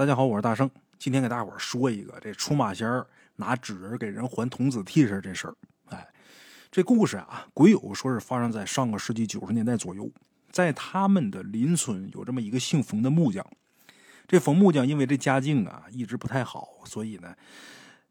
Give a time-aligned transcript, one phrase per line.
[0.00, 0.70] 大家好，我是大圣。
[0.98, 3.06] 今天给大伙儿说一个这出马仙儿
[3.36, 5.54] 拿纸人给人还童子替身这事儿。
[5.90, 6.08] 哎，
[6.70, 10.10] 这故事啊，鬼友说是发生在上个世纪九十年代左右，
[10.50, 13.46] 在他们的邻村有这么一个姓冯的木匠。
[14.26, 17.34] 这冯木匠因为这家境啊一直不太好，所以呢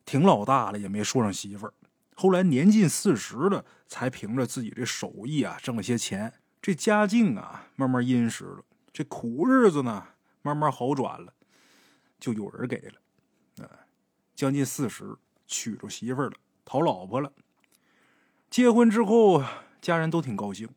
[0.06, 1.74] 挺老大了也没说上媳妇儿。
[2.14, 6.32] 后来年近四十了，才凭着自己这手艺啊挣了些钱，
[6.62, 8.64] 这家境啊慢慢殷实了，
[8.94, 10.04] 这苦日子呢
[10.44, 11.34] 慢慢好转了。
[12.20, 13.70] 就有人给了，啊，
[14.36, 15.16] 将近四十，
[15.48, 16.34] 娶着媳妇了，
[16.66, 17.32] 讨老婆了。
[18.50, 19.44] 结婚之后，
[19.82, 20.68] 家人都挺高兴。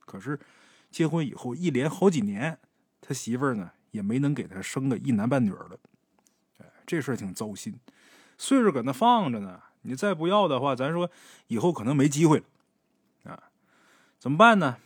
[0.00, 0.38] 可是，
[0.90, 2.58] 结婚以后一连好几年，
[3.00, 5.78] 他媳妇呢也没能给他生个一男半女的。
[6.58, 7.78] 哎，这事儿挺糟心。
[8.38, 11.10] 岁数搁那放着呢，你再不要的话，咱说
[11.48, 12.44] 以后可能没机会了。
[13.32, 13.50] 啊，
[14.18, 14.78] 怎么办呢？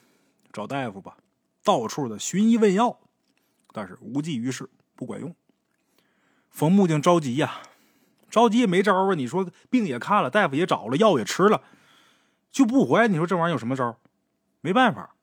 [0.53, 1.19] 找大夫吧，
[1.63, 2.99] 到处的寻医问药，
[3.73, 5.35] 但是无济于事，不管用。
[6.51, 7.63] 冯木匠着急呀，
[8.29, 9.15] 着急也没招啊！
[9.15, 11.63] 你说病也看了，大夫也找了，药也吃了，
[12.51, 13.09] 就不怀。
[13.09, 13.97] 你说这玩意儿有什么招？
[14.61, 15.15] 没办法，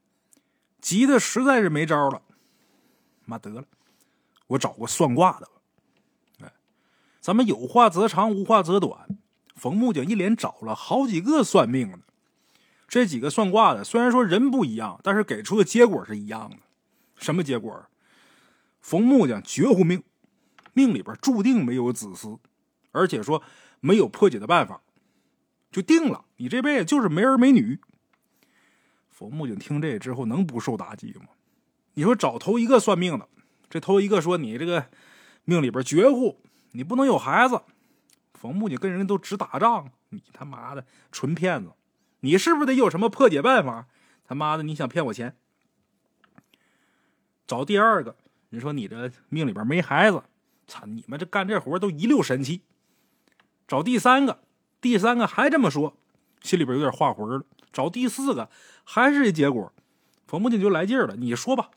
[0.81, 2.21] 急的实在是没招了。
[3.25, 3.65] 妈得了，
[4.47, 5.51] 我找个算卦的吧。
[6.45, 6.53] 哎，
[7.19, 9.07] 咱们有话则长，无话则短。
[9.55, 11.99] 冯木匠一连找了好几个算命的，
[12.87, 16.57] 这几个算卦的虽然说人不一样，但是给出的结果是一样的。
[17.15, 17.85] 什么结果？
[18.79, 20.03] 冯木匠绝户命。
[20.77, 22.37] 命里边注定没有子嗣，
[22.91, 23.41] 而且说
[23.79, 24.79] 没有破解的办法，
[25.71, 27.79] 就定了，你这辈子就是没儿没女。
[29.09, 31.29] 冯木匠听这之后能不受打击吗？
[31.95, 33.27] 你说找头一个算命的，
[33.67, 34.91] 这头一个说你这个
[35.45, 36.39] 命里边绝户，
[36.73, 37.63] 你不能有孩子。
[38.35, 41.71] 冯木匠跟人都只打仗，你他妈的纯骗子，
[42.19, 43.87] 你是不是得有什么破解办法？
[44.23, 45.35] 他妈的，你想骗我钱？
[47.47, 48.15] 找第二个，
[48.49, 50.21] 你说你这命里边没孩子。
[50.67, 50.85] 操！
[50.85, 52.61] 你们这干这活都一溜神气。
[53.67, 54.39] 找第三个，
[54.79, 55.95] 第三个还这么说，
[56.41, 57.45] 心里边有点画魂了。
[57.73, 58.49] 找第四个，
[58.83, 59.71] 还是这结果。
[60.27, 61.69] 冯木匠就来劲了，你说吧，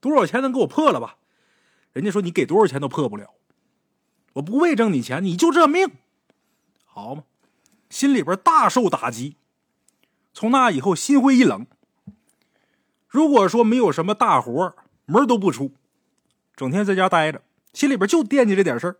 [0.00, 1.16] 多少钱能给我破了吧？
[1.92, 3.30] 人家说你给多少钱都破不了。
[4.34, 5.92] 我不为挣你钱，你就这命，
[6.84, 7.24] 好吗？
[7.88, 9.36] 心里边大受打击。
[10.32, 11.66] 从那以后，心灰意冷。
[13.06, 14.74] 如果说没有什么大活，
[15.06, 15.72] 门都不出，
[16.56, 17.42] 整天在家待着。
[17.74, 18.96] 心里边就惦记这点事儿，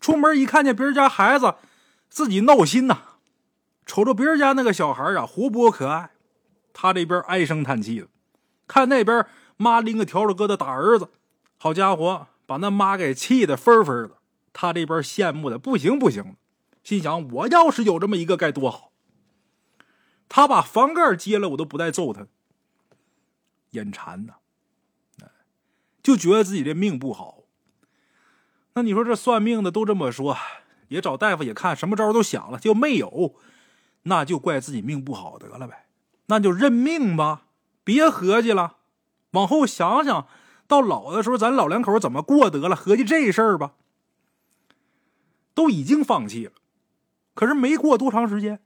[0.00, 1.54] 出门一看见别人家孩子，
[2.08, 3.02] 自己闹心呐。
[3.86, 6.10] 瞅着别人家那个小孩啊，活泼可爱，
[6.72, 8.08] 他这边唉声叹气的。
[8.66, 9.24] 看那边
[9.56, 11.08] 妈拎个笤帚疙瘩打儿子，
[11.56, 14.18] 好家伙，把那妈给气的分分的。
[14.52, 16.36] 他这边羡慕的不行不行，
[16.82, 18.92] 心想我要是有这么一个该多好。
[20.28, 22.26] 他把房盖揭了，我都不带揍他。
[23.70, 24.34] 眼馋呐，
[26.02, 27.37] 就觉得自己这命不好。
[28.78, 30.36] 那你说这算命的都这么说，
[30.86, 33.34] 也找大夫也看，什么招都想了，就没有，
[34.04, 35.86] 那就怪自己命不好得了呗，
[36.26, 37.46] 那就认命吧，
[37.82, 38.76] 别合计了，
[39.32, 40.28] 往后想想，
[40.68, 43.72] 到老的时候咱老两口怎么过得了，合计这事儿吧，
[45.54, 46.52] 都已经放弃了。
[47.34, 48.60] 可是没过多长时间，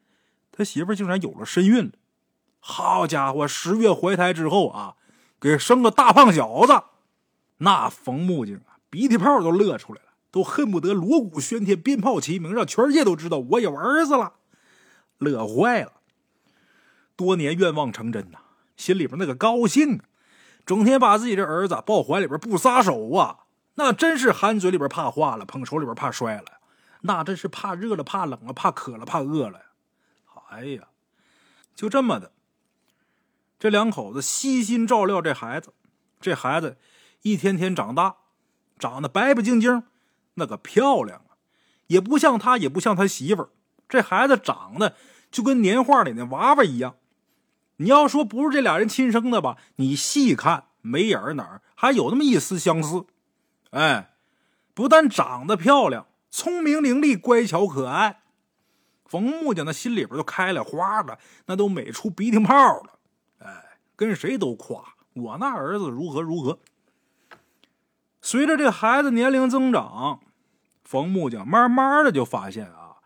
[0.51, 1.93] 他媳妇竟然有了身孕了，
[2.61, 4.97] 好家伙，十月怀胎之后啊，
[5.41, 6.83] 给生个大胖小子，
[7.57, 8.72] 那冯木匠啊。
[8.93, 14.35] 鼻涕泡都乐出来了，都恨不得锣鼓喧天、鞭炮齐鸣，让全世界都知道我有儿子了，
[15.17, 15.95] 乐坏了。
[17.17, 18.41] 多年愿望成真呐，
[18.77, 20.05] 心里边那个高兴啊！
[20.67, 26.59] 整天把自己这儿子抱怀里边不撒手啊，那真是含嘴里边怕化了，捧手里边怕摔了，
[27.01, 29.59] 那真是怕热了、怕冷了、怕渴了、怕饿了！
[30.51, 30.89] 哎呀，
[31.75, 32.33] 就这么的，
[33.59, 35.73] 这两口子悉心照料这孩子，
[36.21, 36.77] 这孩子
[37.23, 38.17] 一天天长大。
[38.83, 39.85] 长得白白净净，
[40.35, 41.39] 那个漂亮啊，
[41.87, 43.49] 也不像他，也不像他媳妇儿。
[43.89, 44.97] 这孩子长得
[45.31, 46.97] 就跟年画里那娃娃一样。
[47.77, 49.57] 你要说不是这俩人亲生的吧？
[49.77, 53.05] 你细看眉眼哪儿还有那么一丝相似。
[53.71, 54.17] 哎，
[54.75, 58.23] 不但长得漂亮，聪明伶俐，乖巧可爱。
[59.05, 62.99] 冯木匠那心里边都开了花了，那都美出鼻涕泡了。
[63.39, 64.83] 哎，跟谁都夸
[65.13, 66.59] 我那儿子如何如何。
[68.25, 70.21] 随着这孩子年龄增长，
[70.85, 72.99] 冯木匠慢慢的就发现啊，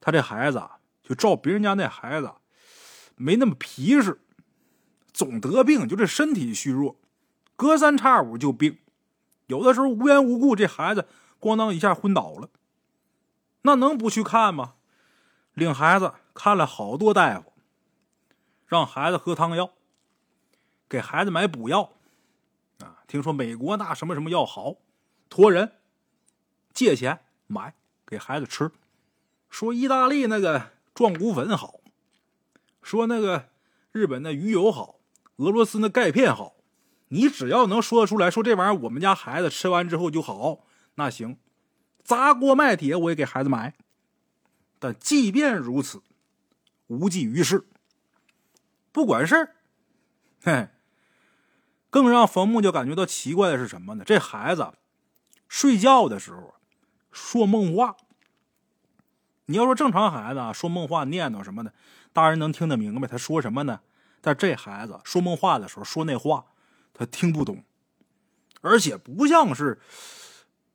[0.00, 0.60] 他这孩子
[1.04, 2.32] 就照别人家那孩子，
[3.14, 4.20] 没那么皮实，
[5.12, 6.96] 总得病，就这身体虚弱，
[7.54, 8.78] 隔三差五就病，
[9.46, 11.06] 有的时候无缘无故这孩子
[11.40, 12.48] 咣当一下昏倒了，
[13.62, 14.74] 那能不去看吗？
[15.54, 17.52] 领孩子看了好多大夫，
[18.66, 19.70] 让孩子喝汤药，
[20.88, 21.92] 给孩子买补药。
[23.10, 24.76] 听说美国那什么什么药好，
[25.28, 25.72] 托人
[26.72, 27.18] 借钱
[27.48, 27.74] 买
[28.06, 28.70] 给孩子吃，
[29.48, 31.80] 说意大利那个壮骨粉好，
[32.80, 33.48] 说那个
[33.90, 35.00] 日本的鱼油好，
[35.38, 36.54] 俄罗斯那钙片好。
[37.08, 40.60] 你只要能说出来，说这玩意儿我们家孩子吃完之后就好，
[40.94, 41.36] 那行，
[42.04, 43.74] 砸锅卖铁我也给孩子买。
[44.78, 46.00] 但即便如此，
[46.86, 47.66] 无济于事，
[48.92, 49.56] 不管事儿。
[50.44, 50.68] 嘿，
[51.90, 54.04] 更让冯木就感觉到奇怪的是什么呢？
[54.06, 54.72] 这孩子
[55.48, 56.54] 睡觉的时候
[57.12, 57.96] 说梦话。
[59.46, 61.74] 你要说正常孩子啊，说梦话念叨什么的，
[62.12, 63.80] 大人能听得明白他说什么呢？
[64.20, 66.46] 但这孩子说梦话的时候说那话。
[66.92, 67.64] 他听不懂，
[68.60, 69.80] 而且不像是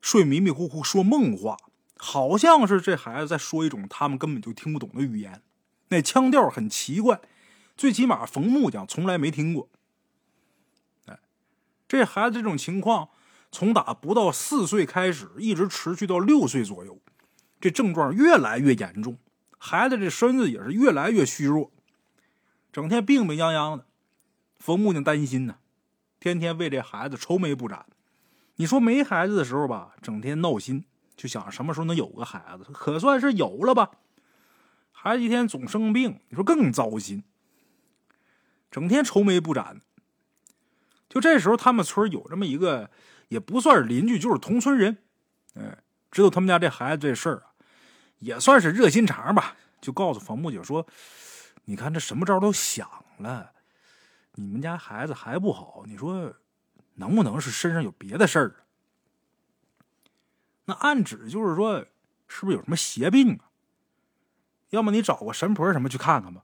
[0.02, 1.56] 睡迷迷糊糊说梦话，
[1.98, 5.44] 好像是这孩子在说一种他们根本就听不懂的语言，
[5.90, 7.22] 那腔调很奇怪，
[7.78, 9.70] 最起码冯木匠从来没听过。
[11.88, 13.10] 这孩子这种情况
[13.52, 17.00] 从打不到四岁开始，一直持续到六岁左右，
[17.62, 19.18] 这症状越来越严重，
[19.58, 21.72] 孩子这身子也是越来越虚弱，
[22.74, 23.86] 整天病病殃殃的，
[24.60, 25.58] 冯木匠担心呢。
[26.20, 27.86] 天天为这孩子愁眉不展，
[28.56, 30.86] 你说没孩子的时候吧，整天闹心，
[31.16, 33.92] 就想什么时候能有个孩子，可算是有了吧。
[34.92, 37.24] 孩子一天总生病，你说更糟心，
[38.72, 39.82] 整天愁眉不展。
[41.16, 42.92] 就这时候，他们村有这么一个，
[43.30, 44.98] 也不算是邻居，就是同村人，
[45.54, 45.78] 哎，
[46.12, 47.56] 知道他们家这孩子这事儿啊，
[48.20, 50.86] 也算是热心肠吧，就告诉冯木姐说
[51.64, 52.90] ：“你看这什么招都想
[53.20, 53.54] 了。”
[54.36, 56.34] 你们家孩子还不好，你说
[56.96, 58.56] 能不能是身上有别的事儿？
[60.66, 61.86] 那暗指就是说，
[62.28, 63.48] 是不是有什么邪病啊？
[64.72, 66.44] 要么你找个神婆什么去看看吧。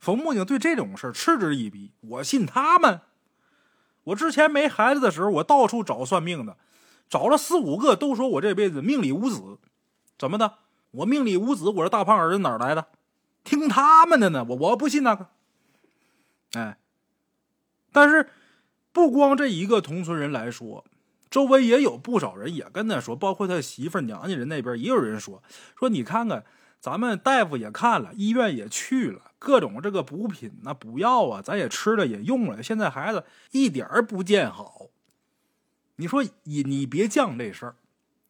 [0.00, 3.00] 冯木匠对这种事嗤之以鼻，我信他们。
[4.04, 6.56] 我之前没孩子的时候，我到处找算命的，
[7.08, 9.58] 找了四五个，都说我这辈子命里无子。
[10.18, 10.54] 怎么的？
[10.90, 12.86] 我命里无子，我这大胖儿子哪来的？
[13.44, 14.44] 听他们的呢？
[14.48, 15.28] 我我不信那个。
[16.52, 16.78] 哎，
[17.92, 18.28] 但是
[18.92, 20.84] 不光这一个同村人来说，
[21.30, 25.42] 周围也有不少人也跟他说，包括他媳妇娘家人那边也有人说，
[25.78, 26.44] 说你看看，
[26.82, 34.88] 咱们大夫也看了，医院也去了，各种这个补品那补药啊，咱也吃了也用了，现在孩子一点儿不见好。
[35.94, 37.76] 你说你你别犟这事儿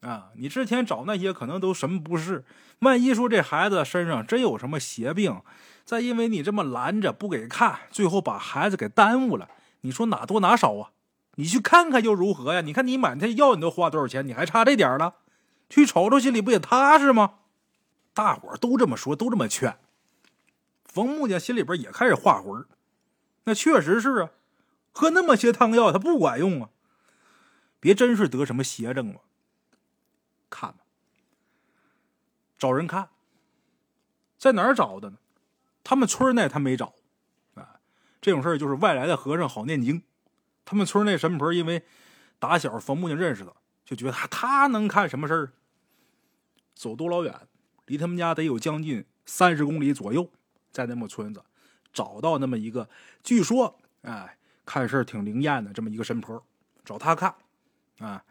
[0.06, 2.44] 啊，你之前找那些可能都什么不是，
[2.80, 5.40] 万一说这孩子身上真有什么邪病。
[5.86, 9.48] 再因为你这么拦着不给看，最后把孩子给耽误了，
[9.80, 10.90] 你说哪多哪少啊？
[11.36, 12.60] 你去看看又如何呀？
[12.60, 15.14] 你看你满天药你都花多少钱，你还差这点了？
[15.70, 17.36] 去瞅瞅心里不也踏实吗？
[18.14, 19.78] 大伙都这么说，都这么劝。
[20.84, 22.66] 冯木匠心里边也开始画魂
[23.44, 24.30] 那确实是啊，
[24.92, 26.70] 喝那么些汤药他不管用啊。
[27.80, 29.22] 别真是得什么邪症了，
[30.48, 30.84] 看吧，
[32.56, 33.08] 找人看，
[34.38, 35.18] 在哪儿找的呢？
[35.82, 36.94] 他们村内他没找，
[37.54, 37.80] 啊，
[38.20, 40.04] 这种事儿就是外来的和尚好念经。
[40.64, 41.84] 他们村那神婆因为
[42.38, 45.52] 打小冯木匠认识的，就觉得他他能看什么事儿？
[46.74, 47.48] 走多老远，
[47.86, 50.30] 离他们家得有将近三十公里左右，
[50.70, 51.42] 在那么村子
[51.92, 52.88] 找到那么一个，
[53.22, 56.44] 据说哎看事挺灵验的这么一个神婆，
[56.84, 57.34] 找他看，
[57.98, 58.24] 啊，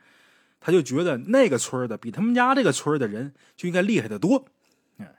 [0.59, 4.45] 他就觉得那个村的比他们家这个村的人就应该厉害的多，
[4.97, 5.15] 哎，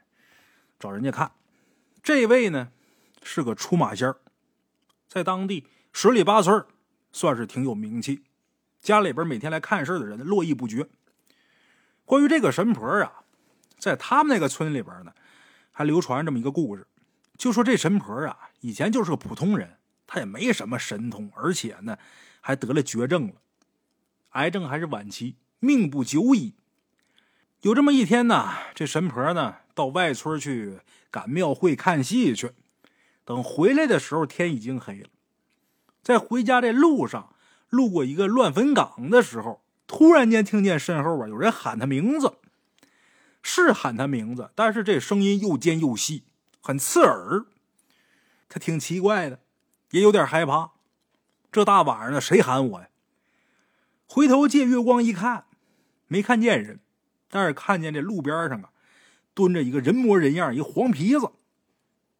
[0.79, 1.31] 找人家看。
[2.01, 2.71] 这位呢，
[3.21, 4.13] 是个出马仙，
[5.07, 6.65] 在当地十里八村
[7.11, 8.23] 算是挺有名气，
[8.81, 10.89] 家里边每天来看事的人络绎不绝。
[12.03, 13.22] 关于这个神婆啊，
[13.83, 15.13] 在他们那个村里边呢，
[15.71, 16.87] 还流传这么一个故事，
[17.37, 21.97] 就说这神婆啊，以前就是个普通人，她也没什么神通，而且呢，
[22.39, 23.33] 还得了绝症了，
[24.29, 26.55] 癌症还是晚期，命不久矣。
[27.61, 30.79] 有这么一天呢，这神婆呢，到外村去。
[31.11, 32.53] 赶庙会看戏去，
[33.23, 35.09] 等回来的时候天已经黑了。
[36.01, 37.35] 在回家这路上，
[37.69, 42.39] 路过一个乱坟岗的时候，突然间听见身后啊有人喊她名字，
[43.43, 46.23] 是喊他名字，但是这声音又尖又细，
[46.61, 47.45] 很刺耳。
[48.49, 49.41] 他挺奇怪的，
[49.91, 50.71] 也有点害怕。
[51.51, 52.89] 这大晚上的，谁喊我呀？
[54.07, 55.45] 回头借月光一看，
[56.07, 56.79] 没看见人，
[57.29, 58.71] 但是看见这路边上啊。
[59.35, 61.31] 蹲着一个人模人样，一黄皮子。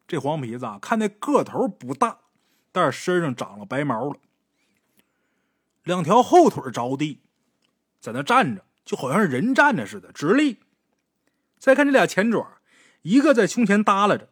[0.08, 2.20] 这黄皮子啊，看那个头不大，
[2.72, 4.18] 但是身上长了白毛了，
[5.84, 7.22] 两条后腿着地，
[8.00, 10.58] 在那站着，就好像是人站着似的，直立。
[11.64, 12.58] 再看这俩前爪，
[13.04, 14.28] 一个在胸前耷拉着，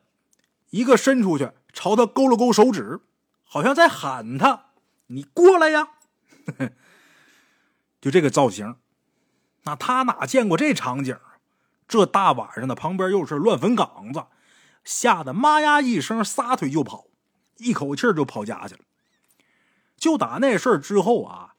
[0.72, 3.00] 一个伸出去朝他勾了勾手指，
[3.46, 4.66] 好像在喊他
[5.08, 5.92] ：“你过来呀！”
[8.02, 8.76] 就这个造型，
[9.64, 11.18] 那他哪见过这场景？
[11.88, 14.26] 这大晚上的，旁边又是乱坟岗子，
[14.84, 17.06] 吓得妈呀一声，撒腿就跑，
[17.60, 18.82] 一口气就跑家去了。
[19.96, 21.56] 就打那事儿之后啊，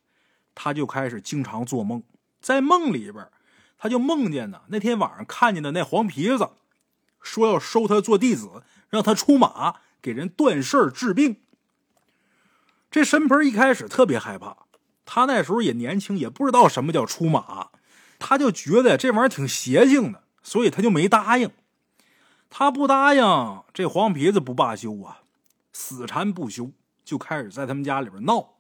[0.54, 2.02] 他就开始经常做梦，
[2.42, 3.26] 在梦里边，
[3.82, 6.50] 他就梦见呢那天晚上看见的那黄皮子，
[7.20, 11.38] 说要收他做弟子，让他出马给人断事儿治病。
[12.92, 14.56] 这神婆一开始特别害怕，
[15.04, 17.70] 他那时候也年轻，也不知道什么叫出马，
[18.20, 21.50] 他就觉得这玩意儿挺邪性的，所以他就没答应。
[22.48, 25.22] 他不答应，这黄皮子不罢休啊，
[25.72, 26.70] 死缠不休。
[27.04, 28.51] 就开始在他们家里边闹，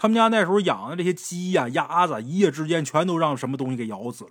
[0.00, 4.30] 他们家那时候养的这些鸡呀、鸭子，一夜之间全都让什么东西给咬死了。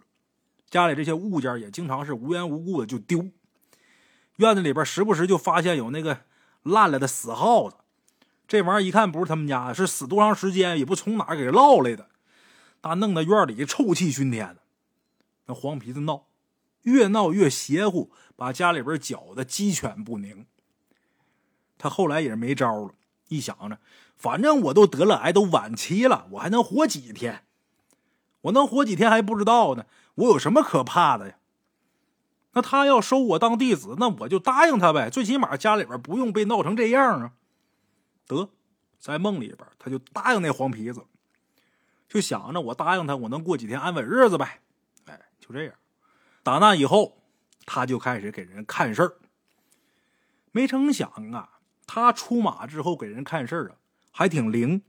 [0.67, 3.27] 家里这些物件也经常是无缘无故的就丢，
[4.37, 6.21] 院子里边时不时就发现有那个
[6.63, 7.75] 烂了的死耗子。
[8.47, 12.09] 这玩意儿一看不是他们家，是死多长时间也不从哪给捞来的，
[12.81, 14.63] 那弄得院里臭气熏天的。
[15.45, 16.25] 那黄皮子闹，
[16.81, 20.47] 越闹越邪乎，把家里边搅得鸡犬不宁。
[21.77, 22.95] 他后来也是没招了。
[23.27, 23.77] 一想着，
[24.19, 27.45] 反正我都得了癌，都晚期了，我还能活几天？
[28.41, 29.85] 我能活几天还不知道呢。
[30.15, 31.35] 我有什么可怕的呀？
[32.51, 35.09] 那他要收我当弟子，那我就答应他呗。
[35.09, 37.31] 最起码家里边不用被闹成这样啊。
[38.27, 38.49] 得，
[38.99, 41.05] 在梦里边，他就答应那黄皮子，
[42.09, 44.59] 就想着我答应他，我能过几天安稳日子呗。
[45.05, 45.73] 哎，就这样。
[46.43, 47.21] 打那以后，
[47.65, 49.13] 他就开始给人看事儿。
[50.51, 51.59] 没成想啊。
[51.87, 53.75] 他出马之后给人看事儿啊，
[54.11, 54.81] 还挺灵。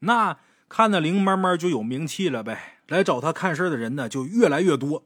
[0.00, 2.80] 那看的灵，慢慢就有名气了呗。
[2.88, 5.04] 来找他看事的人呢，就越来越多。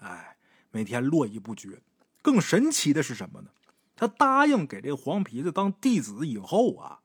[0.00, 0.36] 哎，
[0.70, 1.80] 每天络绎不绝。
[2.20, 3.50] 更神奇的是什么呢？
[3.96, 7.00] 他答应给这个黄皮子当弟子以后啊，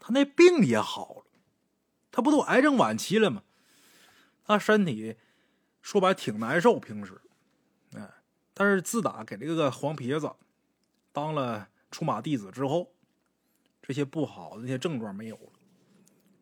[0.00, 1.24] 他那病也好了。
[2.10, 3.42] 他不都癌症晚期了吗？
[4.44, 5.16] 他身体
[5.82, 7.20] 说白挺难受，平时，
[7.94, 8.08] 哎，
[8.54, 10.32] 但是自打给这个黄皮子
[11.12, 12.95] 当了出马弟子之后。
[13.86, 15.52] 这些不好的那些症状没有了，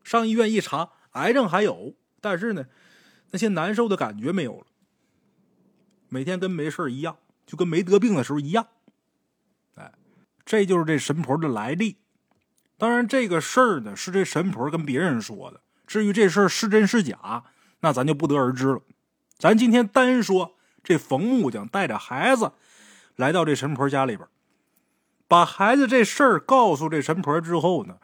[0.02, 2.64] 上医院一查，癌症还有，但是呢，
[3.32, 4.66] 那些难受的感觉没有了。
[6.08, 8.66] 每天跟没事一样，就跟没得病的时候一样。
[9.74, 9.92] 哎，
[10.46, 11.98] 这就是这神婆的来历。
[12.78, 17.44] 当然，这个事儿呢是这神婆跟别人说的，至于这事儿是真是假，
[17.80, 18.80] 那咱就不得而知了。
[19.36, 22.52] 咱今天单说这冯木匠带着孩子
[23.16, 24.26] 来到这神婆家里边。
[25.34, 27.96] 把孩子这事儿告诉这神婆之后呢，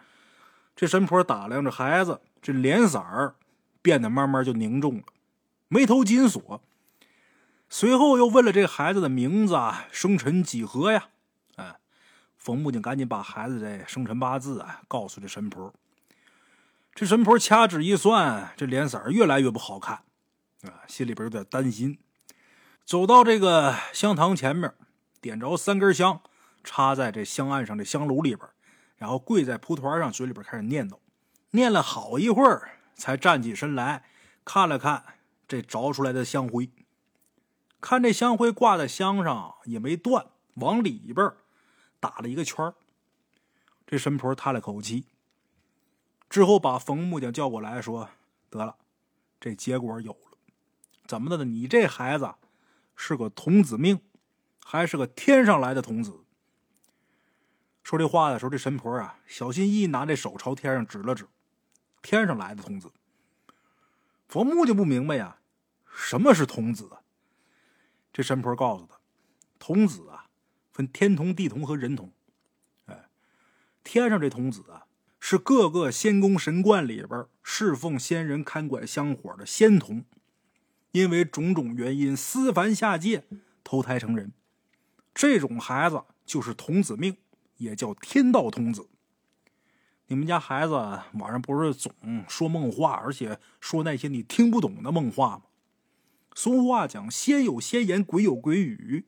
[0.75, 3.37] 这神婆打量着孩子，这脸色儿
[3.81, 5.05] 变得慢慢就凝重了，
[5.69, 6.61] 眉头紧锁。
[7.69, 11.11] 随后又问了这孩子的名字啊，生辰几何呀？
[11.55, 11.77] 哎，
[12.37, 15.73] 冯木匠赶紧把孩子的生辰八字啊告诉这神婆。
[16.97, 20.03] 这神婆掐指一算，这脸色越来越不好看
[20.63, 21.97] 啊，心里边有点担心。
[22.85, 24.75] 走到这个香堂前面，
[25.21, 26.21] 点着三根香。
[26.63, 28.49] 插在这香案上的香炉里边，
[28.97, 30.99] 然后跪在蒲团上，嘴里边开始念叨，
[31.51, 34.05] 念了好一会儿，才站起身来，
[34.45, 35.05] 看了看
[35.49, 36.71] 这着出来的香灰，
[37.81, 41.33] 看这香灰挂在香上也没断，往里边
[41.99, 42.73] 打了一个圈
[43.87, 45.07] 这神婆叹了口气，
[46.29, 48.11] 之后把冯木匠叫过来说
[48.49, 48.77] ：“得了，
[49.41, 50.39] 这结果有了，
[51.07, 51.45] 怎么的呢？
[51.45, 52.35] 你这孩子
[52.95, 54.01] 是个童子命，
[54.65, 56.25] 还是个天上来的童子。”
[57.83, 61.27] 说这话的时候，这神婆啊，小心翼翼拿这手朝天上指了指，
[62.03, 62.93] 天上来的童子。
[64.29, 65.39] 佛木就不明白呀，
[65.93, 66.89] 什么是童子？
[68.13, 69.01] 这神婆告诉他，
[69.59, 70.27] 童子啊，
[70.71, 72.13] 分天童、地童和人童。
[72.87, 73.09] 哎，
[73.83, 74.87] 天上这童子啊，
[75.19, 80.05] 是各个仙宫神观里边侍奉仙人、看管香火的仙童，
[80.93, 83.25] 因为种种原因私凡下界
[83.65, 84.33] 投胎成人，
[85.13, 87.17] 这种孩子就是童子命。
[87.61, 88.89] 也叫天道童子。
[90.07, 91.93] 你们家孩子晚上不是总
[92.27, 95.43] 说梦话，而且说那些你听不懂的梦话吗？
[96.35, 99.07] 俗话讲，仙有仙言，鬼有鬼语。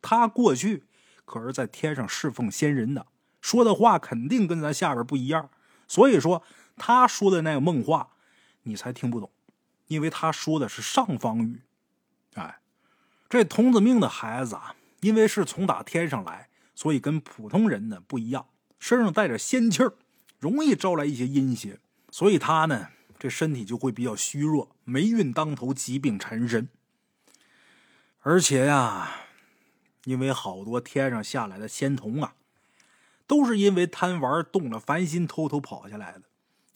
[0.00, 0.84] 他过去
[1.24, 3.06] 可是在天上侍奉仙人的，
[3.40, 5.50] 说的话肯定跟咱下边不一样。
[5.88, 6.42] 所以说，
[6.76, 8.10] 他说的那个梦话，
[8.62, 9.30] 你才听不懂，
[9.88, 11.62] 因为他说的是上方语。
[12.34, 12.60] 哎，
[13.28, 16.49] 这童子命的孩子啊，因为是从打天上来。
[16.80, 18.46] 所以跟普通人呢不一样，
[18.78, 19.92] 身上带着仙气儿，
[20.38, 21.78] 容易招来一些阴邪，
[22.10, 26.70] 所以他呢这身体就会比较虚弱，霉运当头，疾病缠身。
[28.20, 29.10] 而且呀，
[30.04, 32.32] 因为好多天上下来的仙童啊，
[33.26, 36.22] 都是因为贪玩动了凡心，偷偷跑下来的。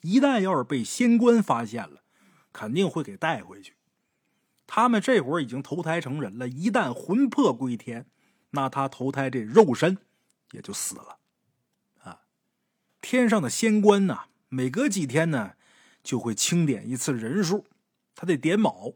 [0.02, 2.02] 一旦要是被仙官发现了，
[2.52, 3.72] 肯定会给带回去。
[4.66, 8.04] 他们这会儿已经投胎成人了，一旦魂魄归天，
[8.54, 9.98] 那他投胎这肉身
[10.52, 11.18] 也就死了。
[12.02, 12.22] 啊，
[13.00, 15.54] 天上的仙官呢，每隔几天呢
[16.02, 17.66] 就会清点一次人数，
[18.14, 18.94] 他得点卯。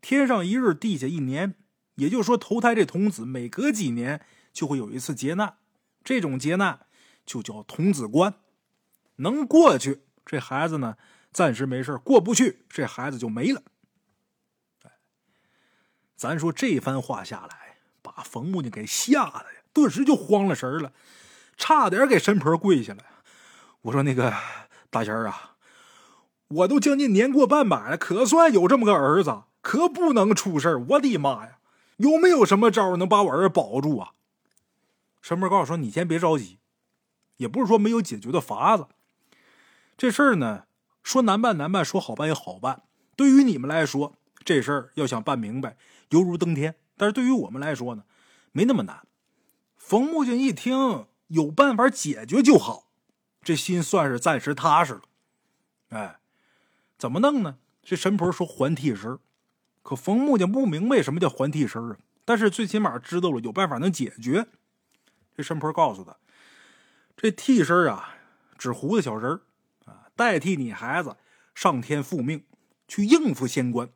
[0.00, 1.54] 天上一日，地下一年，
[1.96, 5.58] 也就是说，投胎这童子每隔几年就会有一次劫难，
[6.02, 6.86] 这种劫难
[7.26, 8.34] 就叫童子关，
[9.16, 10.96] 能过去，这孩子呢
[11.32, 13.62] 暂时没事过不去，这孩子就没了。
[16.16, 17.69] 咱说这番话下来，
[18.02, 20.92] 把冯木匠给吓得呀，顿时就慌了神了，
[21.56, 23.04] 差点给神婆跪下了。
[23.82, 24.34] 我说那个
[24.90, 25.56] 大仙儿啊，
[26.48, 31.58] 我都将近年过半百了，可算有这么个儿子，可不能出事我的妈呀，
[31.98, 34.12] 有没有什么招能把我儿子保住啊？
[35.22, 36.58] 神婆告诉说：“你先别着急，
[37.36, 38.86] 也不是说没有解决的法子。
[39.98, 40.64] 这事儿呢，
[41.02, 42.82] 说难办难办，说好办也好办。
[43.16, 45.76] 对于你们来说，这事儿要想办明白。”
[46.08, 48.04] 犹如登天，但是对于我们来说呢，
[48.52, 49.06] 没那么难。
[49.78, 52.90] 冯木匠一听有办法解决就好，
[53.42, 55.02] 这心算是暂时踏实了。
[55.88, 56.20] 哎，
[56.98, 57.56] 怎么弄呢？
[57.82, 59.18] 这神婆说还替身，
[59.82, 61.96] 可冯木匠不明白什么叫还替身啊。
[62.26, 64.46] 但是最起码知道了有办法能解决。
[65.34, 66.18] 这神婆告诉他，
[67.16, 68.16] 这替身啊，
[68.58, 69.40] 纸糊的小人
[69.86, 71.16] 啊，代替你孩子
[71.54, 72.44] 上天复命，
[72.86, 73.88] 去应付仙官。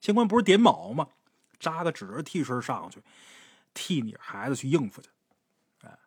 [0.00, 1.08] 仙官不是点卯吗？
[1.58, 3.02] 扎个纸人替身上去，
[3.74, 5.08] 替你孩子去应付去。
[5.82, 5.98] 哎，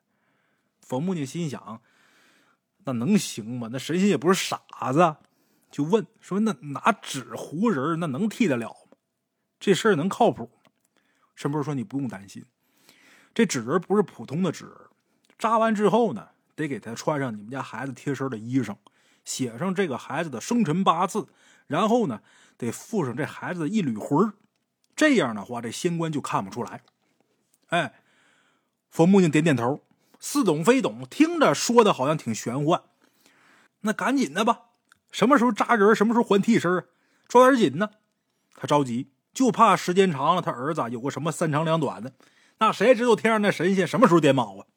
[0.81, 1.81] 冯木匠心想：
[2.83, 3.69] 那能行吗？
[3.71, 5.17] 那神仙也不是傻子，
[5.71, 8.97] 就问说：“那拿纸糊人，那能替得了吗？
[9.59, 10.71] 这事儿能靠谱吗？”
[11.35, 12.45] 神婆说：“你不用担心，
[13.33, 14.71] 这纸人不是普通的纸，
[15.37, 18.75] 扎完之后呢，得给他穿上你们家孩子贴身的衣裳，
[19.23, 21.27] 写上这个孩子的生辰八字，
[21.67, 22.21] 然后呢，
[22.57, 24.33] 得附上这孩子的一缕魂儿。”
[24.99, 26.81] 这样的话，这仙官就看不出来。
[27.67, 28.01] 哎，
[28.89, 29.81] 冯木匠点点头，
[30.19, 32.83] 似懂非懂，听着说的好像挺玄幻。
[33.79, 34.63] 那赶紧的吧，
[35.09, 36.83] 什么时候扎人，什么时候还替身啊，
[37.29, 37.91] 抓点紧呢。
[38.55, 42.11] 他着急，就怕时间长了，他儿子有个什么三长两短的。
[42.57, 44.67] 那谁知道天上那神仙什么时候点卯啊？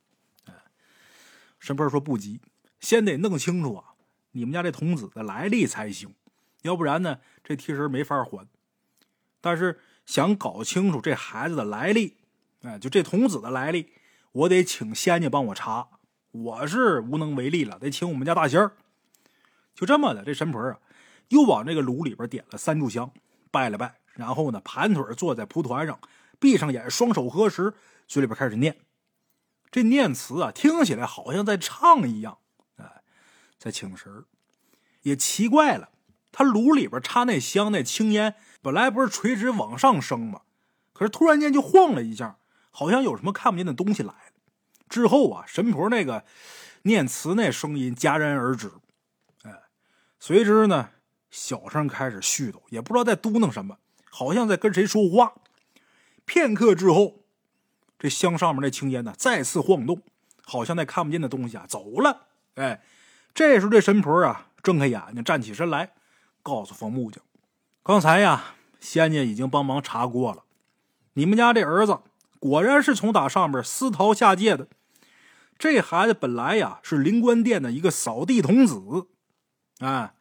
[1.58, 2.40] 神婆说不急，
[2.78, 3.94] 先得弄清楚啊，
[4.30, 6.14] 你们家这童子的来历才行，
[6.62, 8.46] 要不然呢，这替身没法还。
[9.40, 9.80] 但是。
[10.12, 12.18] 想搞清楚这孩子的来历，
[12.60, 13.88] 哎，就这童子的来历，
[14.32, 15.88] 我得请仙家帮我查，
[16.32, 18.76] 我是无能为力了，得请我们家大仙儿。
[19.74, 20.78] 就这么的，这神婆啊，
[21.28, 23.10] 又往这个炉里边点了三炷香，
[23.50, 25.98] 拜了拜，然后呢，盘腿坐在蒲团上，
[26.38, 27.72] 闭上眼，双手合十，
[28.06, 28.76] 嘴里边开始念。
[29.70, 32.36] 这念词啊，听起来好像在唱一样，
[32.76, 33.00] 哎，
[33.56, 34.26] 在请神
[35.04, 35.88] 也奇怪了，
[36.30, 38.34] 他炉里边插那香，那青烟。
[38.62, 40.40] 本来不是垂直往上升吗？
[40.92, 42.36] 可是突然间就晃了一下，
[42.70, 44.32] 好像有什么看不见的东西来了。
[44.88, 46.24] 之后啊，神婆那个
[46.82, 48.70] 念词那声音戛然而止，
[49.42, 49.62] 哎，
[50.20, 50.90] 随之呢，
[51.30, 53.78] 小声开始絮叨，也不知道在嘟囔什么，
[54.10, 55.32] 好像在跟谁说话。
[56.24, 57.24] 片刻之后，
[57.98, 60.02] 这香上面那青烟呢再次晃动，
[60.44, 62.28] 好像那看不见的东西啊走了。
[62.54, 62.80] 哎，
[63.34, 65.94] 这时候这神婆啊睁开眼睛，站起身来，
[66.42, 67.24] 告诉冯木匠。
[67.84, 70.44] 刚才呀，仙家已经帮忙查过了，
[71.14, 71.98] 你们家这儿子
[72.38, 74.68] 果然是从打上边私逃下界的。
[75.58, 79.08] 这孩子本来呀是灵官殿的一个扫地童子，
[79.80, 80.14] 啊，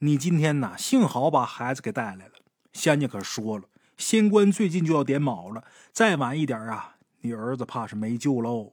[0.00, 2.32] 你今天呢幸好把孩子给带来了。
[2.72, 3.64] 仙家可说了，
[3.96, 8.72] 仙官最近就要点卯了，再晚一点啊，你儿子怕是没救喽。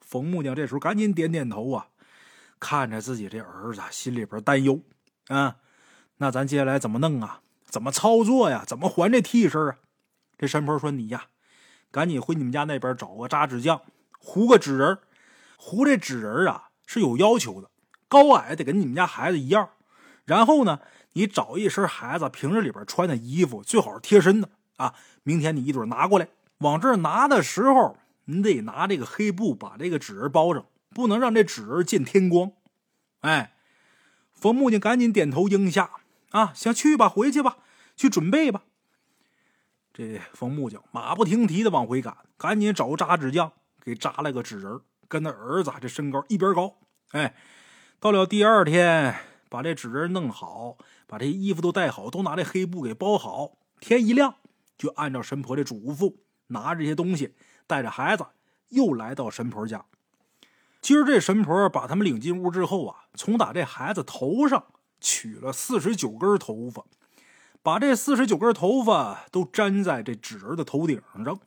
[0.00, 1.88] 冯木匠这时候赶紧点点头啊，
[2.58, 4.80] 看着自己这儿子，心里边担忧
[5.28, 5.56] 啊。
[6.18, 7.40] 那咱接下来怎么弄啊？
[7.68, 8.64] 怎么操作呀？
[8.66, 9.76] 怎么还这替身啊？
[10.38, 11.26] 这神婆说：“你呀，
[11.90, 13.82] 赶紧回你们家那边找个扎纸匠，
[14.18, 14.98] 糊个纸人。
[15.56, 17.70] 糊这纸人啊是有要求的，
[18.08, 19.70] 高矮得跟你们家孩子一样。
[20.24, 20.80] 然后呢，
[21.14, 24.94] 你找一身孩子平日里边穿的衣服，最好是贴身的啊。
[25.22, 32.52] 明天你一准拿过来，往这儿拿的时候，你得拿这个黑布把这个纸人包上，不能让这纸人见天光。”
[33.20, 33.54] 哎，
[34.32, 35.90] 冯木匠赶紧点头应下。
[36.36, 37.56] 啊，行，去吧，回去吧，
[37.96, 38.64] 去准备吧。
[39.94, 46.76] 这冯木匠马不停蹄的往回赶，赶紧找扎纸匠给扎了个纸人，跟他儿子这身高一边高。
[47.12, 47.34] 哎，
[47.98, 49.14] 到了第二天，
[49.48, 53.52] 把这纸人弄好，把这衣服都带好，都拿这黑布给包好。
[53.80, 54.34] 天一亮，
[54.76, 56.16] 就按照神婆的嘱咐，
[56.48, 57.34] 拿着这些东西，
[57.66, 58.26] 带着孩子
[58.68, 59.86] 又来到神婆家。
[60.82, 64.66] 今儿这神婆把他们领进屋之后啊，从打这孩子头上。
[65.00, 66.84] 取了四十九根头发，
[67.62, 71.38] 把这四十九根头发都粘在这纸人的头顶上，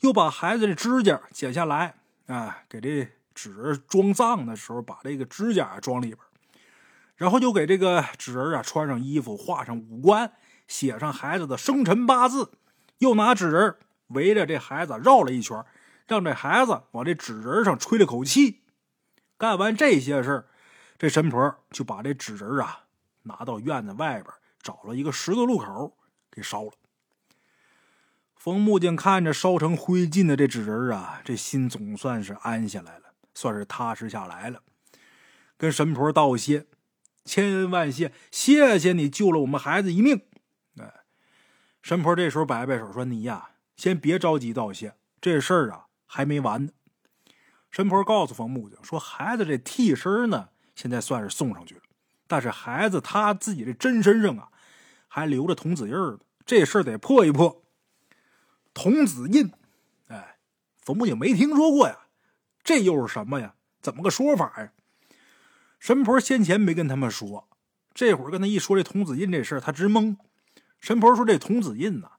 [0.00, 1.96] 又把孩子的指甲剪下来，
[2.26, 6.18] 啊，给这纸人装葬的时候把这个指甲装里边，
[7.16, 10.32] 然后就给这个纸人啊穿上衣服，画上五官，
[10.66, 12.50] 写上孩子的生辰八字，
[12.98, 13.76] 又拿纸人
[14.08, 15.64] 围着这孩子绕了一圈，
[16.06, 18.62] 让这孩子往这纸人上吹了口气。
[19.38, 20.46] 干完这些事儿，
[20.98, 22.84] 这神婆就把这纸人啊
[23.22, 24.32] 拿到院子外边，
[24.62, 25.96] 找了一个十字路口
[26.30, 26.72] 给烧了。
[28.34, 34.62] 冯木匠看着烧成灰烬的这纸人啊，这心总算是安下来了，算是踏实下来了。
[35.56, 36.66] 跟神婆道谢，
[37.24, 40.22] 千恩万谢，谢谢你救了我们孩子一命。
[40.78, 41.00] 哎，
[41.82, 46.72] 神婆这时候摆摆手说：“你呀，先别着急道谢，这事儿啊还没完呢。”
[47.72, 51.80] 神婆告诉冯木匠说：“孩子这替身呢，现在算是送上去了，
[52.28, 54.50] 但是孩子他自己的真身上啊，
[55.08, 56.20] 还留着童子印呢。
[56.44, 57.64] 这事儿得破一破。
[58.72, 59.50] 童子印，
[60.06, 60.36] 哎，
[60.76, 62.06] 冯木也没听说过呀，
[62.62, 63.54] 这又是什么呀？
[63.80, 64.72] 怎么个说法呀？”
[65.80, 67.48] 神婆先前没跟他们说，
[67.94, 70.16] 这会儿跟他一说这童子印这事儿，他直懵。
[70.80, 72.12] 神婆说：“这童子印呐，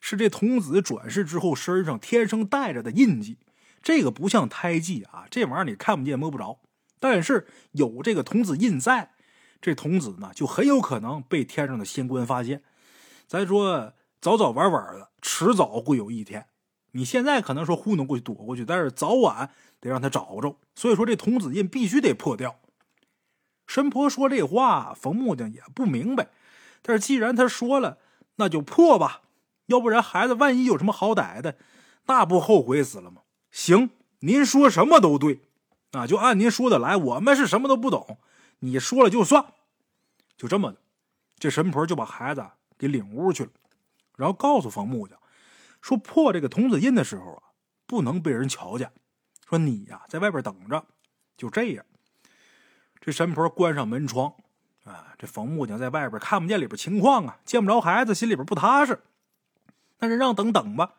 [0.00, 3.38] 是这童子转世之后身上天生带着的印记。”
[3.82, 6.60] 这个不像胎记啊，这玩意儿你看不见摸不着，
[6.98, 9.12] 但是有这个童子印在，
[9.60, 12.62] 这童子呢就很有可能被天上的仙官发现。
[13.26, 16.46] 咱说早早晚晚的，迟早会有一天。
[16.92, 20.56] 你现在可能说糊弄过去躲过去，但是早晚得让他找着。
[20.74, 22.60] 所以说这童子印必须得破掉。
[23.66, 26.30] 神婆说这话，冯木匠也不明白，
[26.80, 27.98] 但是既然他说了，
[28.36, 29.20] 那就破吧，
[29.66, 31.58] 要不然孩子万一有什么好歹的，
[32.06, 33.20] 那不后悔死了吗？
[33.50, 35.42] 行，您说什么都对，
[35.92, 36.96] 啊，就按您说的来。
[36.96, 38.18] 我们是什么都不懂，
[38.60, 39.44] 你说了就算。
[40.36, 40.78] 就这么的，
[41.38, 42.44] 这神婆就把孩子
[42.76, 43.50] 给领屋去了，
[44.16, 45.18] 然后告诉冯木匠，
[45.80, 47.42] 说破这个童子印的时候啊，
[47.86, 48.92] 不能被人瞧见。
[49.48, 50.84] 说你呀，在外边等着。
[51.36, 51.84] 就这样，
[53.00, 54.34] 这神婆关上门窗，
[54.84, 59.00] 啊，这冯木匠在外边看不见里边情况啊，见不着孩子，心里边不踏实。
[60.00, 60.94] 那人让等等吧。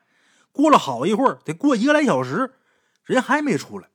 [0.52, 2.56] 过了好一会儿，得过一个来小时，
[3.04, 3.89] 人还没出来，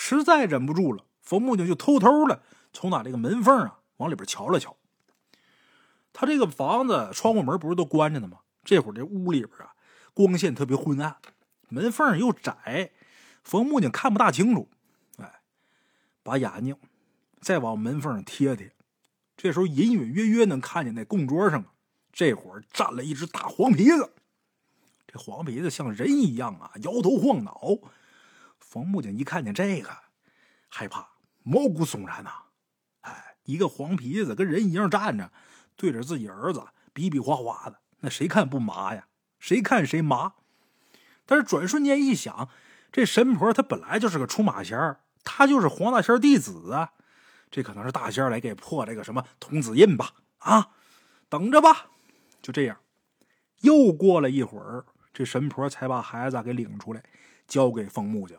[0.00, 2.40] 实在忍不住了，冯木匠就偷偷的
[2.72, 4.76] 从哪这个门缝啊往里边瞧了瞧。
[6.12, 8.38] 他这个房子窗户门不是都关着呢吗？
[8.62, 9.72] 这会儿这屋里边啊
[10.14, 11.16] 光线特别昏暗，
[11.68, 12.92] 门缝又窄，
[13.42, 14.68] 冯木匠看不大清楚。
[15.16, 15.40] 哎，
[16.22, 16.76] 把眼睛
[17.40, 18.72] 再往门缝上贴贴，
[19.36, 21.72] 这时候隐隐约约能看见那供桌上啊，
[22.12, 24.12] 这会儿站了一只大黄皮子。
[25.08, 27.60] 这黄皮子像人一样啊，摇头晃脑。
[28.68, 29.88] 冯木匠一看见这个，
[30.68, 31.08] 害怕，
[31.42, 32.30] 毛骨悚然呐！
[33.00, 35.32] 哎，一个黄皮子跟人一样站着，
[35.74, 39.06] 对着自己儿子比比划划的，那谁看不麻呀？
[39.38, 40.34] 谁看谁麻。
[41.24, 42.50] 但是转瞬间一想，
[42.92, 46.92] 这神婆她本来就是个出马仙儿，她就是黄大仙弟子啊，
[47.50, 50.12] 这可能是大仙来给破这个什么童子印吧？
[50.40, 50.72] 啊，
[51.30, 51.86] 等着吧。
[52.42, 52.78] 就这样，
[53.60, 54.84] 又过了一会儿。
[55.14, 57.02] 这神婆才把孩子给领出来，
[57.48, 58.38] 交给冯木匠，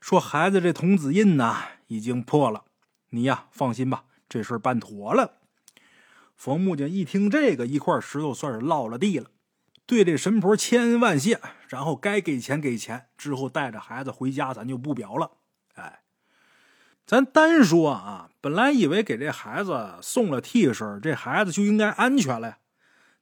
[0.00, 2.64] 说：“孩子这童子印呐，已经破了，
[3.10, 5.38] 你呀放心吧，这事办妥了。”
[6.36, 9.30] 冯木匠一听这个，一块石头算是落了地了，
[9.86, 15.32] 对这神婆千恩万谢，然后该给钱给钱，之后带着孩子回家，咱就不表了。
[15.74, 16.00] 哎，
[17.04, 22.58] 咱单说啊，本来以为给这孩子送了替身，这孩子就应该安全了呀，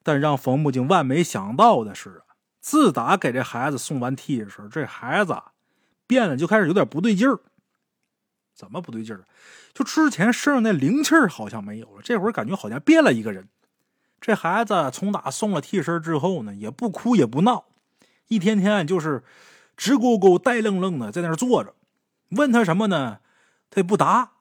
[0.02, 2.22] 但让冯木匠万没想到的是。
[2.60, 5.40] 自打给这孩子送完替身，这孩子
[6.06, 7.40] 变得就开始有点不对劲儿。
[8.54, 9.24] 怎么不对劲儿？
[9.74, 13.48] 就之前身上那灵气儿好像没有了，这会儿感觉好像变了一个人。
[14.20, 17.66] 这孩子从打送了替身之后呢，也不哭也不闹，
[18.28, 19.22] 一天天就是
[19.76, 21.74] 直勾勾、呆愣愣的在那儿坐着。
[22.30, 23.20] 问他什么呢，
[23.68, 24.32] 他也不答，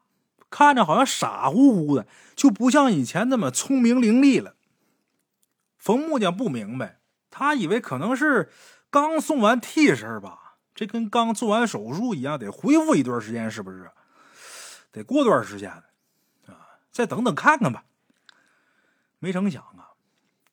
[0.49, 4.55] 看着好像傻乎乎的，就不像以前那么聪明伶俐了。
[5.77, 6.99] 冯木匠不明白。
[7.37, 8.49] 他以为可能是
[8.89, 10.44] 刚送完替身吧，
[10.75, 13.89] 这跟刚做完手术一样，得恢复一段时间，是不是？
[14.91, 17.85] 得过段时间啊，再等等看看吧。
[19.19, 19.95] 没成想啊，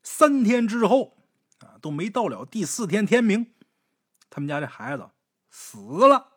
[0.02, 1.18] 三天之后
[1.58, 3.52] 啊，都没到了第四天天明，
[4.30, 5.10] 他们家这孩子
[5.50, 6.34] 死了，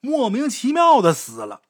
[0.00, 1.62] 莫名其妙的死了。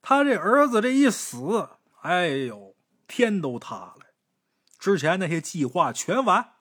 [0.00, 1.68] 他这儿子这一死，
[2.02, 3.98] 哎呦，天都塌了。
[4.78, 6.53] 之前那些计划全完，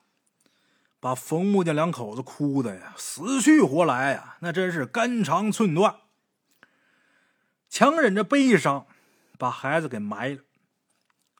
[1.03, 5.97] 把冯木匠两口子哭的呀，死去活来呀，那真是肝肠寸断。
[7.67, 8.87] 强忍着悲伤，
[9.37, 10.41] 把孩子给埋了。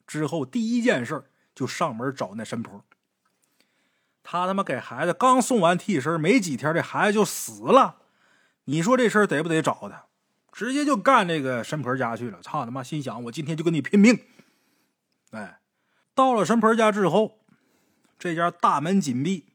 [0.05, 1.23] 之后第一件事
[1.55, 2.83] 就上门找那神婆。
[4.21, 7.99] 他他妈给孩子刚送完替身没几天，这孩子就死了。
[8.65, 10.07] 你说这事儿得不得找他？
[10.51, 12.41] 直接就干这个神婆家去了。
[12.41, 12.83] 操他妈！
[12.83, 14.25] 心想我今天就跟你拼命。
[15.31, 15.61] 哎，
[16.13, 17.39] 到了神婆家之后，
[18.19, 19.52] 这家大门紧闭，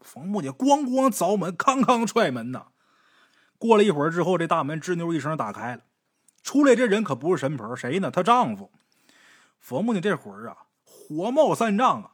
[0.00, 2.66] 冯木匠咣咣凿门，康康踹门呐。
[3.58, 5.82] 过了一会儿之后，这大门吱扭一声打开了，
[6.42, 8.10] 出来这人可不是神婆，谁呢？
[8.10, 8.70] 她丈夫。
[9.58, 12.10] 冯木匠这会儿啊，火冒三丈啊。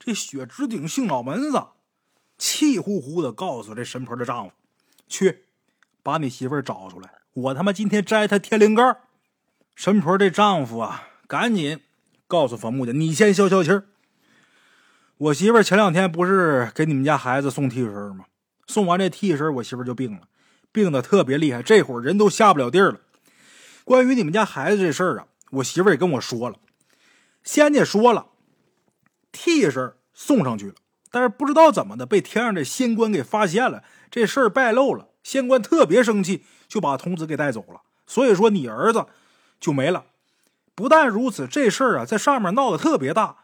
[0.00, 1.68] 这血直顶性脑门子，
[2.36, 4.54] 气呼呼的告诉这神婆的丈夫
[5.08, 5.46] ：“去，
[6.02, 8.82] 把你媳妇找出来，我他妈今天摘她天灵盖。”
[9.74, 11.80] 神婆这丈夫啊，赶紧
[12.26, 13.86] 告诉冯木匠：“你先消消气儿。
[15.18, 18.26] 我媳妇前两天不是给你们家孩子送替身吗？
[18.68, 20.28] 送完这替身，我媳妇就病了，
[20.70, 23.00] 病的特别厉害，这会儿人都下不了地儿了。
[23.84, 26.56] 关于你们家孩子这事儿啊，我媳妇也跟我说了，
[27.42, 28.26] 仙家说了。”
[29.32, 30.74] 替身送上去了，
[31.10, 35.08] 但是不知道怎么的，被天上的仙官给发现了，这事儿败露了。
[35.22, 37.82] 仙官特别生气，就把童子给带走了。
[38.06, 39.06] 所以说，你儿子
[39.60, 40.06] 就没了。
[40.74, 43.38] 不但如此，这事儿啊，在上面闹得特别大，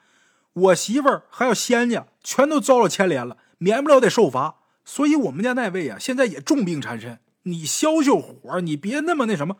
[0.54, 4.56] 我媳妇儿还有仙家全都遭了牵连了，免不了得受罚。
[4.84, 7.18] 所以，我们家那位啊，现在也重病缠身。
[7.42, 9.56] 你消消火，你别那么那什么。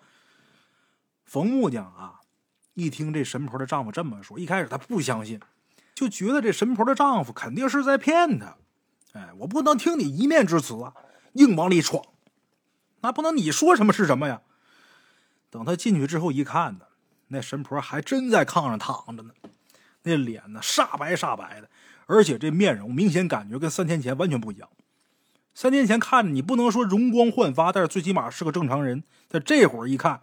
[1.25, 2.21] 冯木匠啊，
[2.75, 5.41] 一听这神婆的丈夫这么说，一开始他不相信。
[5.95, 8.57] 就觉得这神婆的丈夫肯定是在骗她，
[9.13, 10.93] 哎，我不能听你一面之词啊，
[11.35, 12.05] 硬往里闯，
[13.01, 14.43] 那不能你说什么是什么呀？
[15.51, 16.87] 等他进去之后一看呢，
[17.29, 19.33] 那神婆还真在炕上躺着呢，
[20.05, 21.69] 那脸呢煞白煞白的，
[22.07, 24.69] 而且这面容明显感觉跟三天前完全不一样。
[25.55, 29.05] 三天前看着你不能说容光焕发，但是最起码是个正常人。
[29.29, 30.23] 但这会儿一看，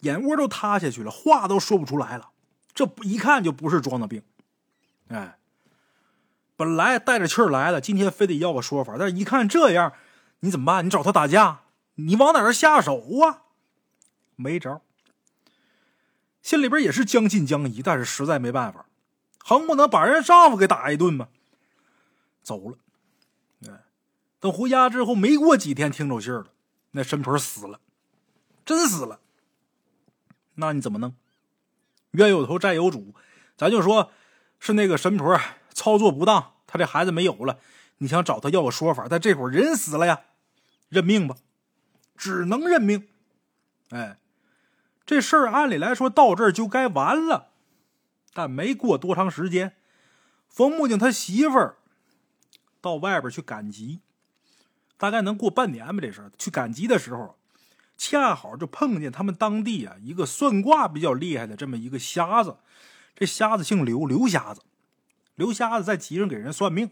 [0.00, 2.30] 眼窝都塌下去了，话都说不出来了，
[2.74, 4.22] 这一看就不是装的病。
[5.08, 5.38] 哎，
[6.56, 9.92] 本来带着气儿来了，今天非得要个说法，但是一看这样，
[10.40, 10.86] 你怎么办？
[10.86, 11.62] 你找他打架？
[11.96, 13.42] 你往哪儿下手啊？
[14.36, 14.80] 没招，
[16.40, 18.86] 心里边也是将信将疑，但是实在没办法，
[19.44, 21.28] 横不能把人丈夫给打一顿吗？
[22.42, 22.78] 走了。
[23.68, 23.84] 哎，
[24.38, 26.46] 等回家之后，没过几天，听着信儿了，
[26.92, 27.80] 那神婆死了，
[28.64, 29.20] 真死了。
[30.54, 31.14] 那你怎么弄？
[32.12, 33.14] 冤有头，债有主，
[33.56, 34.12] 咱就说。
[34.62, 35.40] 是那个神婆
[35.72, 37.58] 操作不当，他这孩子没有了。
[37.96, 40.20] 你想找他要个说法，但这会儿人死了呀，
[40.90, 41.34] 认命吧，
[42.14, 43.08] 只能认命。
[43.88, 44.18] 哎，
[45.06, 47.49] 这事儿按理来说到这儿就该完了，
[48.32, 49.76] 但没过多长时间，
[50.48, 51.76] 冯木匠他媳妇儿
[52.80, 54.00] 到外边去赶集，
[54.96, 56.00] 大概能过半年吧。
[56.00, 57.38] 这事儿去赶集的时候，
[57.96, 62.58] 恰好就碰见他们当地啊一个算卦比较厉害的这么一个瞎子。
[63.14, 64.62] 这瞎子姓刘，刘瞎子，
[65.34, 66.90] 刘瞎子在集上给人算命。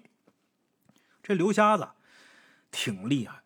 [1.22, 1.88] 这刘瞎子
[2.70, 3.42] 挺厉害，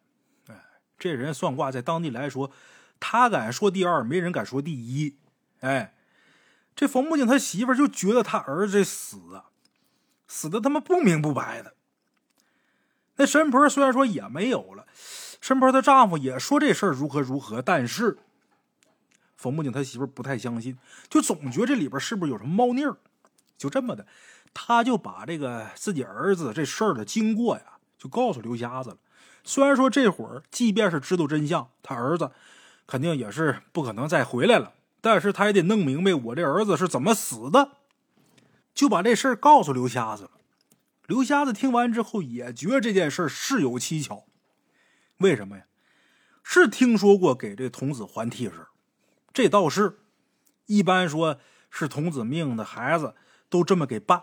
[0.49, 0.65] 哎，
[0.99, 2.51] 这人算卦在当地来说，
[2.99, 5.17] 他敢说第二，没人敢说第一。
[5.61, 5.95] 哎，
[6.75, 9.47] 这冯木匠他媳妇就觉得他儿子死啊，
[10.27, 11.75] 死的他妈不明不白的。
[13.17, 14.87] 那神婆虽然说也没有了，
[15.41, 18.19] 神婆的丈夫也说这事儿如何如何，但是。
[19.37, 20.79] 冯木匠他媳妇不太相信，
[21.11, 22.97] 就总觉得这里边是不是有什么猫腻儿？
[23.59, 24.07] 就这么的，
[24.55, 27.65] 他就把这个自己儿子这事儿的经过呀，
[27.99, 28.99] 就告诉刘瞎子了。
[29.43, 32.31] 虽然说这会儿，即便是知道真相，他儿子
[32.87, 37.73] 肯定也是不可能再回来了，但是他也得弄明白我这儿子是怎么死的，
[38.73, 40.31] 就把这事儿告诉刘瞎子了。
[41.07, 44.25] 刘瞎子听完之后，也觉得这件事事有蹊跷。
[45.19, 45.65] 为什么呀？
[46.45, 48.55] 是听说过给这童子还替身。
[49.33, 49.99] 这倒是，
[50.67, 51.39] 一般说
[51.71, 53.15] 是童子命的孩子
[53.49, 54.23] 都这么给办，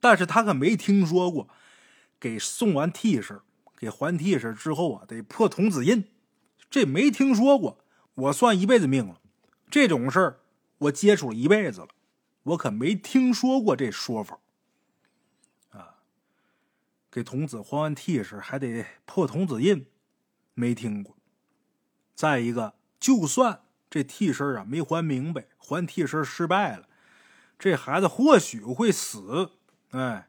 [0.00, 1.48] 但是他可没听说过
[2.18, 3.40] 给送完替身、
[3.76, 6.04] 给还替身之后啊，得破童子印，
[6.70, 7.84] 这没听说过。
[8.14, 9.20] 我算一辈子命了，
[9.74, 10.38] 这种事儿
[10.78, 11.88] 我接触了一辈子了，
[12.44, 14.38] 我可没听说过这说法
[15.70, 15.96] 啊。
[17.10, 19.86] 给童子还完替身还得破童子印，
[20.54, 21.16] 没听过。
[22.14, 23.62] 再一个，就算。
[23.90, 26.88] 这替身啊没还明白，还替身失败了，
[27.58, 29.50] 这孩子或许会死，
[29.90, 30.28] 哎，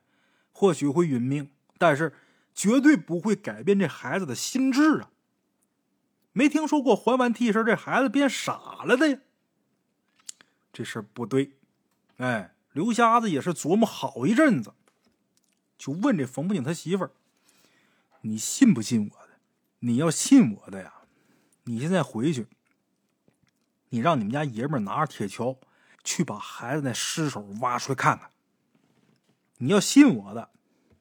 [0.52, 2.16] 或许会殒命，但是
[2.56, 5.12] 绝对不会改变这孩子的心智啊！
[6.32, 9.20] 没听说过还完替身这孩子变傻了的呀？
[10.76, 11.54] 这事不对，
[12.18, 14.74] 哎，刘瞎子也是琢磨好一阵子，
[15.78, 17.12] 就问这冯不景他媳妇儿
[18.24, 19.30] ：“你信不信我的？
[19.80, 20.94] 你要信我的呀，
[21.64, 22.48] 你现在回去。”
[23.90, 25.58] 你让你们家爷们拿着铁锹，
[26.04, 28.30] 去把孩子那尸首挖出来看看。
[29.60, 30.50] 你要信我的，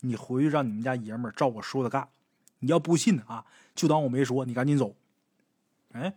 [0.03, 2.11] 你回去让你们家爷们照我说的干。
[2.61, 4.95] 你要不信啊，就当我没说，你赶紧走。
[5.91, 6.17] 哎，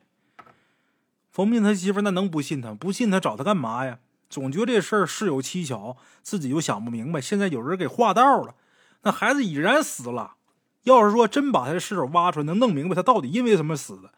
[1.38, 2.74] 冯斌他媳妇那能不信他？
[2.74, 4.00] 不信他找他干嘛呀？
[4.28, 7.22] 总觉得这事儿事有蹊跷，自己又想不明白。
[7.22, 8.56] 现在有人给画道了，
[9.04, 10.38] 那孩子已然死了。
[10.86, 14.14] 要是说真把他的尸首挖出来，能弄明白他到底因为什么死的，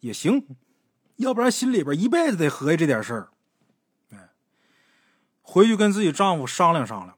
[0.00, 0.44] 也行。
[1.18, 3.28] 要不然心里边一辈子得合计这点事儿。
[4.10, 4.30] 哎，
[5.42, 7.16] 回去跟自己丈夫商量商量。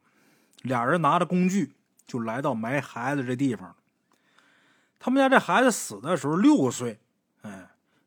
[0.61, 1.73] 俩人拿着工具
[2.07, 3.75] 就来到埋孩子这地方。
[4.99, 7.01] 他们家这孩子死的时候六岁，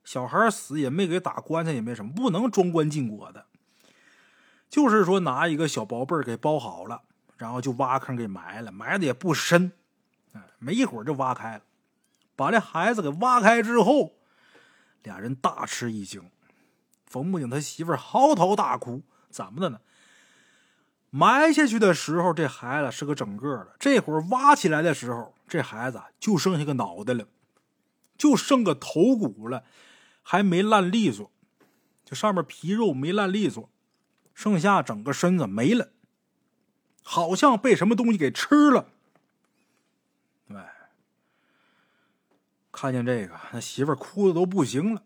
[0.04, 3.46] 小孩死也没给打棺材，也没什么，不能装棺进椁的。
[4.70, 7.02] 就是说拿一个小薄被给包好了，
[7.38, 9.72] 然后就挖坑给埋了，埋的也不深，
[10.60, 11.64] 没一会儿就挖开了。
[12.36, 14.14] 把这孩子给挖开之后，
[15.04, 16.30] 俩人大吃一惊。
[17.06, 19.82] 冯木槿他媳妇嚎啕大哭，怎么的呢？
[21.10, 27.28] 埋下去的时候，这孩子是个整个的；这会儿挖起来的时候，这孩子就剩下个脑袋了，
[28.18, 29.66] 就剩个头骨了，
[30.32, 31.30] 还没烂利索，
[32.06, 33.70] 这上面皮肉没烂利索，
[34.34, 35.92] 剩下整个身子没了，
[37.04, 38.88] 好像被什么东西给吃了。
[40.48, 40.74] 哎，
[42.72, 45.04] 看见这个，那媳妇哭的都不行了。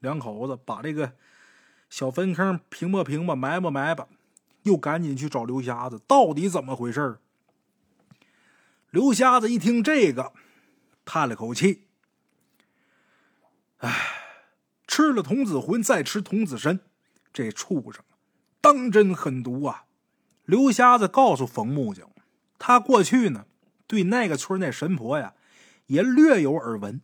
[0.00, 1.14] 两口子把这个
[1.88, 4.08] 小坟坑平吧平吧，埋吧埋吧。
[4.64, 7.18] 又赶紧去找刘瞎子，到底怎么回事
[8.90, 10.34] 刘瞎子一听这个，
[11.06, 11.86] 叹了口气
[13.82, 14.40] ：“哎，
[14.88, 16.80] 吃了童子魂，再吃童子身，
[17.32, 18.02] 这畜生
[18.60, 19.84] 当真狠毒啊！”
[20.44, 22.10] 刘瞎子告诉冯木匠，
[22.58, 23.46] 他过去呢
[23.86, 25.34] 对那个村那神婆呀
[25.86, 27.00] 也略有耳闻，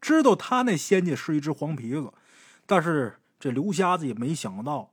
[0.00, 2.12] 知道他那仙家是一只黄皮子，
[2.66, 4.92] 但是这刘瞎子也没想到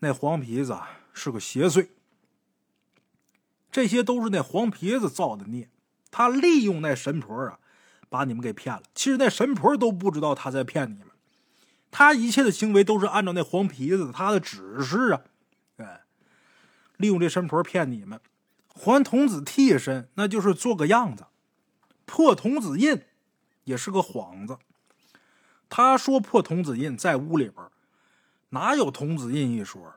[0.00, 0.76] 那黄皮子。
[1.16, 1.90] 是个邪祟，
[3.70, 5.70] 这些都是那黄皮子造的孽。
[6.10, 7.60] 他利用那神婆啊，
[8.14, 8.82] 把你们给骗了。
[8.94, 11.08] 其实那神婆都不知道他在骗你们，
[11.90, 15.22] 他一切的行为都是按照那黄皮子他的指示啊。
[15.78, 16.02] 哎，
[16.96, 18.20] 利用这神婆骗你们，
[18.68, 21.24] 还童子替身，那就是做个样子。
[22.04, 23.02] 破童子印
[23.64, 24.58] 也是个幌子。
[25.68, 27.66] 他说破童子印在屋里边，
[28.50, 29.92] 哪有童子印一说？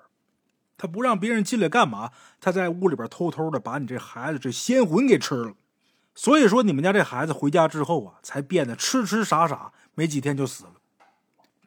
[0.76, 2.12] 他不让别人进来干嘛？
[2.42, 5.54] 他在屋里边偷偷的把你这孩子这仙魂给吃了。
[6.20, 10.74] 所以说，你们家这孩子回家之后啊，才变得痴痴傻傻，没几天就死了。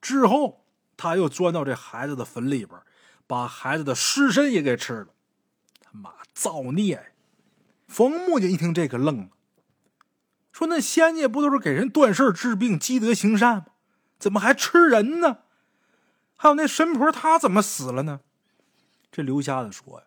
[0.00, 0.64] 之后，
[0.96, 2.76] 他又钻到这孩子的坟里边，
[3.28, 5.06] 把孩子的尸身也给吃了。
[5.80, 7.02] 他妈造孽呀！
[7.86, 9.28] 冯木匠一听这个愣了，
[10.50, 13.66] 说：“那仙家不都是给人断事治病、积德行善吗？
[14.18, 15.38] 怎么还吃人呢？
[16.34, 18.22] 还有那神婆，她怎么死了呢？”
[19.12, 20.06] 这刘瞎子说呀：“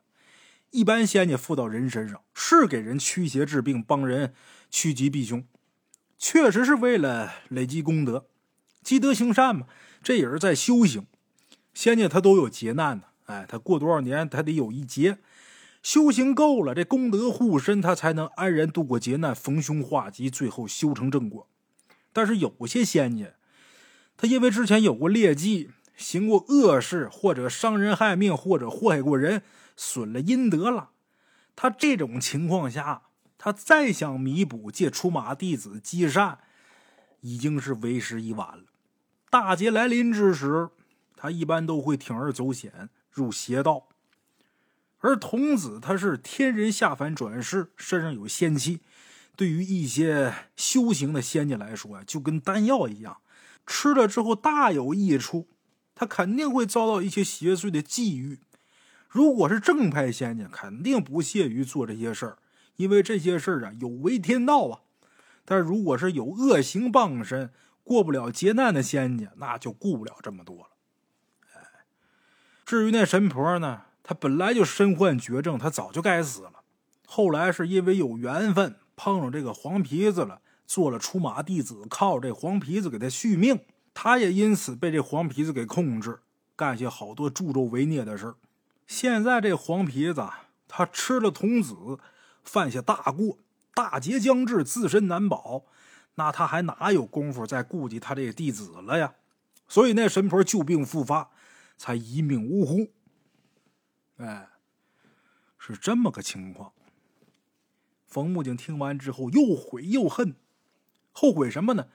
[0.73, 4.33] 一般仙家附到人身上，是给人驱邪治病，帮人
[4.71, 5.45] 趋吉避凶，
[6.17, 8.25] 确实是为了累积功德，
[8.81, 9.67] 积德行善嘛。
[10.01, 11.05] 这也是在修行。
[11.75, 15.19] 仙家他都有劫难的，哎，他过多少年，他得有一劫，
[15.83, 21.47] 修行够了，这功德护身，他才能安然度过劫难，逢凶化吉，最后修成正果。
[22.11, 23.27] 但是有些仙家，
[24.17, 29.43] 他因为之前有过劣迹。”行过恶事，或者伤人害命，或者祸害过人，
[29.75, 30.91] 损了阴德了。
[31.55, 33.03] 他这种情况下，
[33.37, 36.39] 他再想弥补，借出马弟子积善，
[37.21, 38.63] 已经是为时已晚了。
[39.29, 40.69] 大劫来临之时，
[41.15, 43.87] 他一般都会铤而走险，入邪道。
[44.99, 48.79] 而童子他是天人下凡转世，身上有仙气，
[49.35, 53.17] 对于一些修行的仙家来说就跟丹药一样，
[53.67, 55.49] 吃了之后大有益处。
[55.93, 58.39] 他肯定会遭到一些邪祟的觊觎。
[59.13, 62.37] 如果是正派仙家，肯定不屑于做这些事儿，
[62.77, 64.79] 因为这些事儿啊有违天道啊。
[65.45, 67.51] 但如果是有恶行傍身、
[67.83, 70.69] 过不了劫难的仙家，那就顾不了这么多了。
[71.53, 71.61] 哎，
[72.65, 76.63] 至于那神婆呢，她本来就身患绝症，她早就该死了。
[77.05, 83.59] 后来是因为有缘分碰上这个黄皮子了，做了出马弟子，靠这黄皮子给他续命。
[83.93, 86.21] 她也因此被这黄皮子给控制，
[86.55, 88.33] 干些好多助纣为虐的事
[88.87, 90.27] 现在这黄皮子，
[90.67, 91.97] 他吃了童子，
[92.43, 93.37] 犯下大过，
[93.73, 95.65] 大劫将至，自身难保，
[96.15, 99.15] 那他还哪有功夫再顾及他这个弟子了呀？
[99.67, 101.31] 所以那神婆旧病复发，
[101.77, 102.91] 才一命呜呼。
[104.17, 104.49] 哎，
[105.57, 106.73] 是这么个情况。
[108.05, 110.35] 冯木匠听完之后，又悔又恨，
[111.11, 111.87] 后悔什么呢？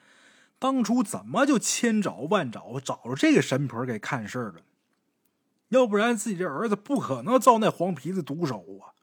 [0.58, 4.62] 当初怎么就千找万找找着这个神婆给看事儿了？
[5.68, 8.94] 要不然自己这儿子不可能遭那黄皮子毒手啊。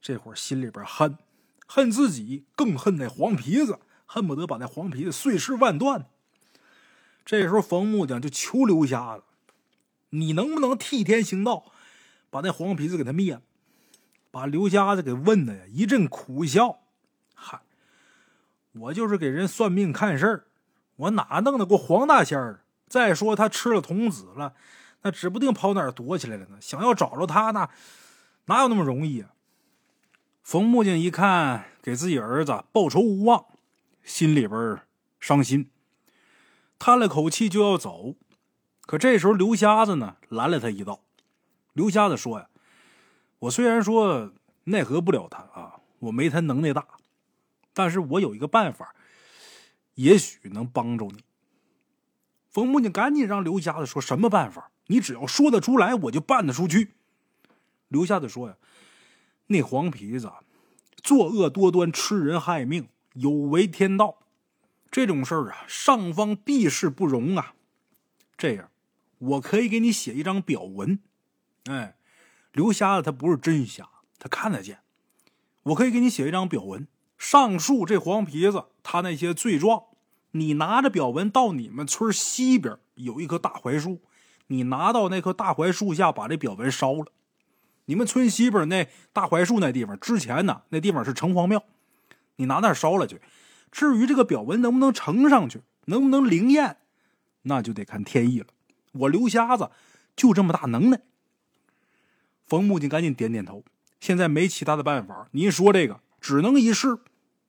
[0.00, 1.18] 这会儿心里边恨，
[1.66, 6.06] 恨自己，更恨那黄皮子，恨不得把那黄皮子碎尸万段。
[7.24, 9.24] 这时候，冯木匠就求刘瞎子
[10.10, 11.72] ：“你能不能替天行道，
[12.30, 13.42] 把那黄皮子给他灭了？”
[14.30, 16.80] 把刘瞎子给问的呀，一阵苦笑
[17.34, 17.60] ：“嗨，
[18.72, 20.46] 我就是给人算命看事儿，
[20.96, 22.64] 我哪弄得过黄大仙儿？
[22.86, 24.54] 再说他吃了童子了，
[25.02, 26.58] 那指不定跑哪儿躲起来了呢。
[26.60, 27.68] 想要找着他，呢
[28.46, 29.30] 哪有那么容易啊？”
[30.42, 33.44] 冯木匠一看给自己儿子报仇无望，
[34.02, 34.80] 心里边
[35.20, 35.70] 伤心，
[36.78, 38.14] 叹了口气就要走。
[38.86, 41.00] 可这时候刘瞎子呢拦了他一道。
[41.74, 42.48] 刘瞎子说：“呀，
[43.40, 44.32] 我虽然说
[44.64, 46.86] 奈何不了他啊，我没他能耐大，
[47.74, 48.96] 但是我有一个办法，
[49.96, 51.22] 也许能帮助你。”
[52.48, 54.70] 冯木匠赶紧让刘瞎子说什么办法？
[54.88, 56.92] 你只要说得出来，我就办得出去。
[57.88, 58.56] 刘瞎子说：“呀。”
[59.50, 60.30] 那黄皮子
[60.96, 64.18] 作恶多端，吃人害命，有违天道。
[64.90, 67.54] 这种事儿啊，上方必是不容啊。
[68.36, 68.70] 这样，
[69.18, 70.98] 我可以给你写一张表文。
[71.64, 71.96] 哎，
[72.52, 74.80] 刘瞎子他不是真瞎，他看得见。
[75.62, 76.86] 我可以给你写一张表文，
[77.16, 79.84] 上述这黄皮子他那些罪状，
[80.32, 84.02] 你拿着表文到你们村西边有一棵大槐树，
[84.48, 87.06] 你拿到那棵大槐树下，把这表文烧了。
[87.86, 91.64] 你们村西边那大槐树那地方，之前呢那地方是城隍庙，
[92.36, 93.22] 你拿那烧了去。
[93.70, 96.76] 至于这个表文能不能呈上去，能不能灵验，
[97.42, 98.48] 那就得看天意了。
[98.92, 99.70] 我刘瞎子
[100.16, 101.00] 就这么大能耐。
[102.44, 103.64] 冯木匠赶紧点点头。
[104.00, 106.98] 现在没其他的办法，您说这个只能一试。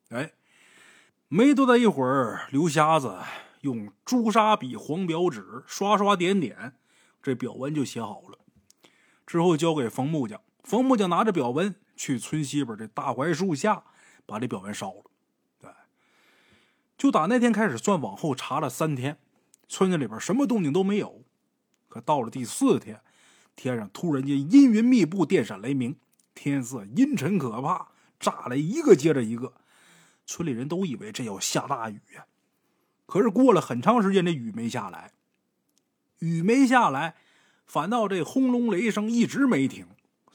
[0.10, 0.32] 哎，
[1.28, 3.20] 没多大一会儿，刘瞎子
[3.62, 6.74] 用朱砂笔、黄表纸刷刷点点，
[7.22, 8.39] 这表文就写好了。
[9.26, 13.84] 之后交给冯木匠，冯木匠拿着表文去村西边这大槐树下，
[14.26, 15.03] 把这表文烧了。
[15.59, 15.70] 对，
[16.97, 19.20] 就打那天开始算，往后查了三天，
[19.67, 21.24] 村子里边什么动静都没有。
[21.88, 23.01] 可到了第四天，
[23.55, 25.95] 天上突然间阴云密布，电闪雷鸣，
[26.34, 27.89] 天色阴沉可怕，
[28.20, 29.53] 炸雷一个接着一个，
[30.26, 32.26] 村里人都以为这要下大雨呀。
[33.05, 35.11] 可是过了很长时间，这雨没下来，
[36.20, 37.15] 雨没下来。
[37.65, 39.86] 反倒这轰隆雷声一直没停，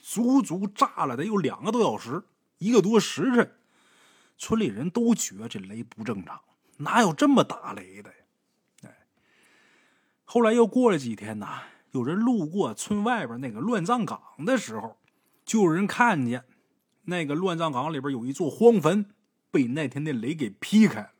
[0.01, 2.23] 足足炸了得有两个多小时，
[2.59, 3.57] 一个多时辰。
[4.39, 6.41] 村里人都觉这雷不正常，
[6.77, 8.17] 哪有这么打雷的呀？
[8.85, 9.07] 哎，
[10.25, 14.97] 后来又过了几天呐，有人路过村外边那个乱葬岗的时候，
[15.45, 16.45] 就有人看见
[17.07, 19.07] 那个乱葬岗里边有一座荒坟，
[19.51, 21.11] 被那天的雷给劈开了，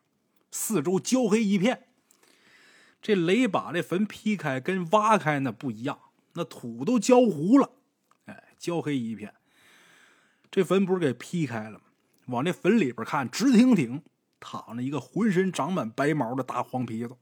[0.51, 1.87] 四周焦黑一片。
[3.05, 5.99] 这雷把这坟劈开，跟挖开那不一样。
[6.33, 7.69] 那土都焦糊了，
[8.25, 9.31] 哎，焦黑一片。
[10.49, 11.81] 这坟不是给劈开了吗？
[12.25, 14.01] 往这坟里边看，直挺挺
[14.39, 17.15] 躺着一个浑身长满白毛的大黄皮子。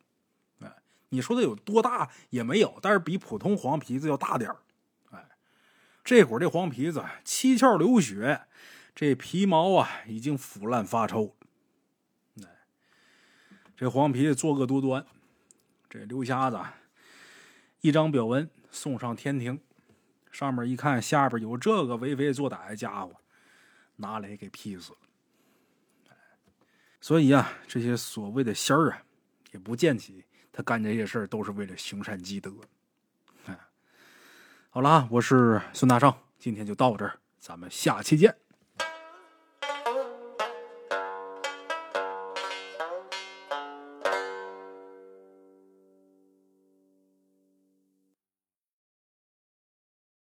[0.62, 0.74] 哎，
[1.10, 4.60] 你说它有多大也没有，但是比普通黄皮子要大点儿。
[5.12, 5.32] 哎，
[6.02, 8.44] 这会儿这黄皮子七窍流血，
[8.96, 11.36] 这皮毛啊已经腐烂发臭。
[12.38, 12.46] 哎，
[13.76, 15.06] 这黄皮子作恶多端，
[15.94, 16.60] 这刘瞎子
[17.82, 18.50] 一张表文。
[18.72, 19.62] 送上天庭，
[20.32, 23.14] 上面一看，下边有这个为非作歹的家伙，
[23.98, 24.98] 拿雷给劈死了。
[27.00, 29.04] 所以啊，这些所谓的仙儿啊，
[29.52, 32.52] 也不见起他干这些事儿都是为了行善积德。
[34.72, 38.36] 好了，我是孙大圣，今天就到这儿，咱们下期见。